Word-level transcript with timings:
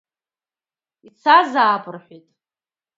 Ицазаап, 1.07 1.83
рҳәеит. 1.93 2.25